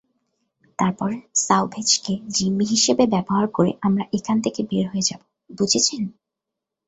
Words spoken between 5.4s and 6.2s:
বুঝেছেন?